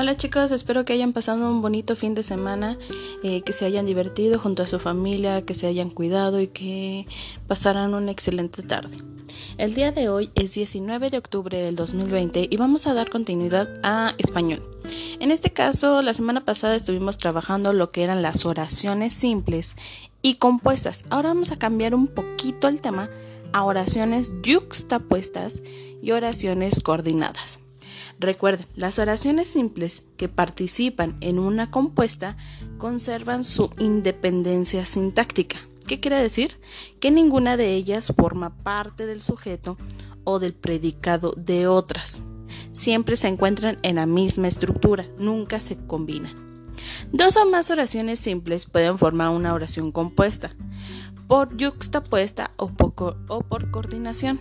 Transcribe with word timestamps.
Hola 0.00 0.16
chicos, 0.16 0.52
espero 0.52 0.84
que 0.84 0.92
hayan 0.92 1.12
pasado 1.12 1.50
un 1.50 1.60
bonito 1.60 1.96
fin 1.96 2.14
de 2.14 2.22
semana, 2.22 2.78
eh, 3.24 3.42
que 3.42 3.52
se 3.52 3.64
hayan 3.64 3.84
divertido 3.84 4.38
junto 4.38 4.62
a 4.62 4.66
su 4.68 4.78
familia, 4.78 5.44
que 5.44 5.56
se 5.56 5.66
hayan 5.66 5.90
cuidado 5.90 6.40
y 6.40 6.46
que 6.46 7.04
pasaran 7.48 7.94
una 7.94 8.12
excelente 8.12 8.62
tarde. 8.62 8.96
El 9.56 9.74
día 9.74 9.90
de 9.90 10.08
hoy 10.08 10.30
es 10.36 10.54
19 10.54 11.10
de 11.10 11.18
octubre 11.18 11.58
del 11.58 11.74
2020 11.74 12.46
y 12.48 12.56
vamos 12.56 12.86
a 12.86 12.94
dar 12.94 13.10
continuidad 13.10 13.68
a 13.82 14.14
español. 14.18 14.62
En 15.18 15.32
este 15.32 15.50
caso, 15.50 16.00
la 16.00 16.14
semana 16.14 16.44
pasada 16.44 16.76
estuvimos 16.76 17.18
trabajando 17.18 17.72
lo 17.72 17.90
que 17.90 18.04
eran 18.04 18.22
las 18.22 18.46
oraciones 18.46 19.14
simples 19.14 19.74
y 20.22 20.36
compuestas. 20.36 21.02
Ahora 21.10 21.30
vamos 21.30 21.50
a 21.50 21.58
cambiar 21.58 21.96
un 21.96 22.06
poquito 22.06 22.68
el 22.68 22.80
tema 22.80 23.10
a 23.52 23.64
oraciones 23.64 24.32
yuxtapuestas 24.44 25.60
y 26.00 26.12
oraciones 26.12 26.82
coordinadas. 26.82 27.58
Recuerden, 28.18 28.66
las 28.74 28.98
oraciones 28.98 29.48
simples 29.48 30.04
que 30.16 30.28
participan 30.28 31.16
en 31.20 31.38
una 31.38 31.70
compuesta 31.70 32.36
conservan 32.76 33.44
su 33.44 33.70
independencia 33.78 34.84
sintáctica. 34.84 35.58
¿Qué 35.86 36.00
quiere 36.00 36.20
decir? 36.20 36.60
Que 37.00 37.10
ninguna 37.10 37.56
de 37.56 37.74
ellas 37.74 38.12
forma 38.16 38.54
parte 38.62 39.06
del 39.06 39.22
sujeto 39.22 39.78
o 40.24 40.38
del 40.38 40.52
predicado 40.52 41.32
de 41.36 41.66
otras. 41.66 42.22
Siempre 42.72 43.16
se 43.16 43.28
encuentran 43.28 43.78
en 43.82 43.96
la 43.96 44.06
misma 44.06 44.48
estructura, 44.48 45.06
nunca 45.18 45.60
se 45.60 45.76
combinan. 45.76 46.48
Dos 47.12 47.36
o 47.36 47.46
más 47.46 47.70
oraciones 47.70 48.20
simples 48.20 48.66
pueden 48.66 48.98
formar 48.98 49.30
una 49.30 49.54
oración 49.54 49.90
compuesta, 49.92 50.54
por 51.26 51.56
yuxtapuesta 51.56 52.52
o 52.56 52.70
o 53.28 53.40
por 53.40 53.70
coordinación. 53.70 54.40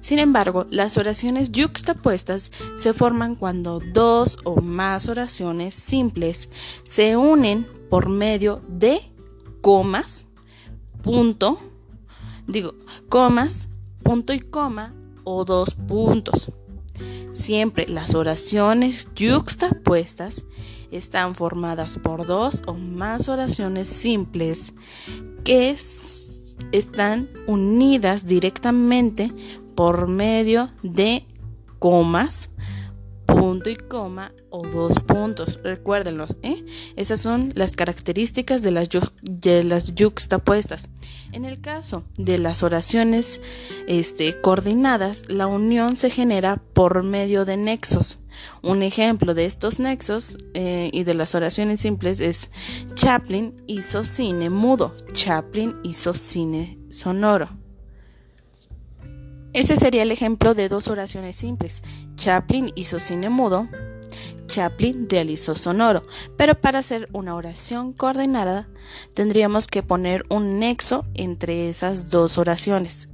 Sin 0.00 0.18
embargo, 0.18 0.66
las 0.70 0.96
oraciones 0.96 1.50
yuxtapuestas 1.52 2.52
se 2.76 2.92
forman 2.92 3.34
cuando 3.34 3.80
dos 3.80 4.38
o 4.44 4.60
más 4.60 5.08
oraciones 5.08 5.74
simples 5.74 6.50
se 6.82 7.16
unen 7.16 7.66
por 7.90 8.08
medio 8.08 8.62
de 8.68 9.00
comas, 9.60 10.26
punto, 11.02 11.58
digo, 12.46 12.74
comas, 13.08 13.68
punto 14.02 14.32
y 14.32 14.40
coma 14.40 14.94
o 15.24 15.44
dos 15.44 15.74
puntos. 15.74 16.52
Siempre 17.32 17.86
las 17.86 18.14
oraciones 18.14 19.08
yuxtapuestas 19.14 20.44
están 20.90 21.34
formadas 21.34 21.98
por 21.98 22.26
dos 22.26 22.62
o 22.66 22.74
más 22.74 23.28
oraciones 23.28 23.88
simples 23.88 24.72
que 25.44 25.76
están 26.72 27.28
unidas 27.46 28.26
directamente 28.26 29.32
por 29.78 30.08
medio 30.08 30.68
de 30.82 31.24
comas, 31.78 32.50
punto 33.26 33.70
y 33.70 33.76
coma 33.76 34.32
o 34.50 34.66
dos 34.66 34.98
puntos. 34.98 35.60
Recuérdenlo, 35.62 36.26
¿eh? 36.42 36.64
Esas 36.96 37.20
son 37.20 37.52
las 37.54 37.76
características 37.76 38.62
de 38.62 38.72
las, 38.72 38.88
de 39.22 39.62
las 39.62 39.94
yuxtapuestas. 39.94 40.88
En 41.30 41.44
el 41.44 41.60
caso 41.60 42.02
de 42.16 42.38
las 42.38 42.64
oraciones 42.64 43.40
este, 43.86 44.40
coordinadas, 44.40 45.26
la 45.28 45.46
unión 45.46 45.96
se 45.96 46.10
genera 46.10 46.60
por 46.72 47.04
medio 47.04 47.44
de 47.44 47.56
nexos. 47.56 48.18
Un 48.62 48.82
ejemplo 48.82 49.32
de 49.32 49.44
estos 49.44 49.78
nexos 49.78 50.38
eh, 50.54 50.90
y 50.92 51.04
de 51.04 51.14
las 51.14 51.36
oraciones 51.36 51.78
simples 51.78 52.18
es 52.18 52.50
Chaplin 52.94 53.54
hizo 53.68 54.04
cine 54.04 54.50
mudo, 54.50 54.96
Chaplin 55.12 55.76
hizo 55.84 56.14
cine 56.14 56.80
sonoro. 56.88 57.67
Ese 59.52 59.76
sería 59.76 60.02
el 60.02 60.12
ejemplo 60.12 60.54
de 60.54 60.68
dos 60.68 60.88
oraciones 60.88 61.36
simples. 61.36 61.82
Chaplin 62.16 62.70
hizo 62.74 63.00
cine 63.00 63.30
mudo, 63.30 63.68
Chaplin 64.46 65.08
realizó 65.08 65.54
sonoro, 65.54 66.02
pero 66.36 66.60
para 66.60 66.80
hacer 66.80 67.08
una 67.12 67.34
oración 67.34 67.92
coordinada 67.92 68.68
tendríamos 69.14 69.66
que 69.66 69.82
poner 69.82 70.24
un 70.30 70.58
nexo 70.58 71.06
entre 71.14 71.68
esas 71.68 72.10
dos 72.10 72.38
oraciones. 72.38 73.08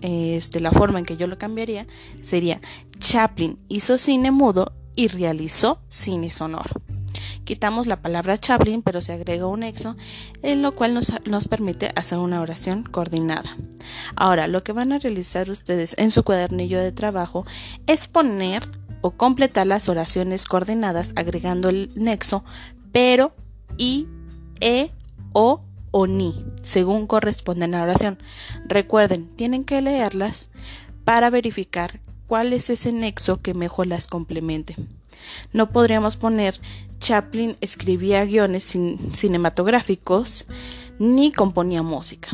este, 0.00 0.60
la 0.60 0.70
forma 0.70 0.98
en 0.98 1.04
que 1.04 1.18
yo 1.18 1.26
lo 1.26 1.36
cambiaría 1.36 1.86
sería 2.22 2.60
Chaplin 2.98 3.58
hizo 3.68 3.98
cine 3.98 4.30
mudo 4.30 4.72
y 4.94 5.08
realizó 5.08 5.82
cine 5.90 6.30
sonoro. 6.30 6.87
Quitamos 7.48 7.86
la 7.86 8.02
palabra 8.02 8.36
Chaplin, 8.36 8.82
pero 8.82 9.00
se 9.00 9.14
agrega 9.14 9.46
un 9.46 9.60
nexo, 9.60 9.96
en 10.42 10.60
lo 10.60 10.72
cual 10.72 10.92
nos, 10.92 11.14
nos 11.24 11.48
permite 11.48 11.92
hacer 11.96 12.18
una 12.18 12.42
oración 12.42 12.82
coordinada. 12.82 13.56
Ahora, 14.16 14.48
lo 14.48 14.62
que 14.62 14.72
van 14.72 14.92
a 14.92 14.98
realizar 14.98 15.48
ustedes 15.48 15.94
en 15.96 16.10
su 16.10 16.24
cuadernillo 16.24 16.78
de 16.78 16.92
trabajo 16.92 17.46
es 17.86 18.06
poner 18.06 18.68
o 19.00 19.12
completar 19.12 19.66
las 19.66 19.88
oraciones 19.88 20.44
coordinadas 20.44 21.14
agregando 21.16 21.70
el 21.70 21.90
nexo 21.94 22.44
pero, 22.92 23.34
y, 23.78 24.06
e, 24.60 24.90
o 25.32 25.62
o 25.90 26.06
ni, 26.06 26.44
según 26.62 27.06
corresponde 27.06 27.64
a 27.64 27.68
la 27.68 27.82
oración. 27.82 28.18
Recuerden, 28.66 29.34
tienen 29.36 29.64
que 29.64 29.80
leerlas 29.80 30.50
para 31.04 31.30
verificar 31.30 32.02
cuál 32.26 32.52
es 32.52 32.68
ese 32.68 32.92
nexo 32.92 33.40
que 33.40 33.54
mejor 33.54 33.86
las 33.86 34.06
complemente. 34.06 34.76
No 35.52 35.70
podríamos 35.70 36.16
poner 36.16 36.60
Chaplin 36.98 37.56
escribía 37.60 38.24
guiones 38.24 38.74
cinematográficos 39.12 40.46
ni 40.98 41.32
componía 41.32 41.82
música, 41.82 42.30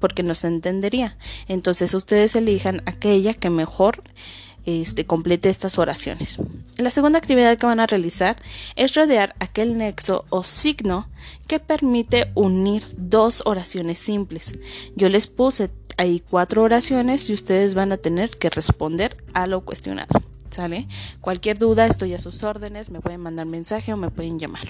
porque 0.00 0.22
no 0.22 0.34
se 0.34 0.48
entendería. 0.48 1.16
Entonces 1.48 1.92
ustedes 1.94 2.34
elijan 2.34 2.82
aquella 2.86 3.34
que 3.34 3.50
mejor 3.50 4.02
este, 4.64 5.04
complete 5.06 5.48
estas 5.48 5.78
oraciones. 5.78 6.38
La 6.76 6.90
segunda 6.90 7.18
actividad 7.18 7.56
que 7.56 7.66
van 7.66 7.80
a 7.80 7.86
realizar 7.86 8.36
es 8.74 8.94
rodear 8.94 9.34
aquel 9.38 9.78
nexo 9.78 10.24
o 10.28 10.42
signo 10.42 11.08
que 11.46 11.60
permite 11.60 12.30
unir 12.34 12.82
dos 12.96 13.42
oraciones 13.44 13.98
simples. 13.98 14.52
Yo 14.96 15.08
les 15.08 15.28
puse 15.28 15.70
ahí 15.98 16.20
cuatro 16.28 16.62
oraciones 16.62 17.30
y 17.30 17.32
ustedes 17.32 17.74
van 17.74 17.92
a 17.92 17.96
tener 17.96 18.30
que 18.30 18.50
responder 18.50 19.16
a 19.34 19.46
lo 19.46 19.60
cuestionado. 19.60 20.22
¿Sale? 20.56 20.88
Cualquier 21.20 21.58
duda, 21.58 21.84
estoy 21.84 22.14
a 22.14 22.18
sus 22.18 22.42
órdenes, 22.42 22.88
me 22.88 23.02
pueden 23.02 23.20
mandar 23.20 23.44
mensaje 23.44 23.92
o 23.92 23.98
me 23.98 24.10
pueden 24.10 24.38
llamar. 24.38 24.66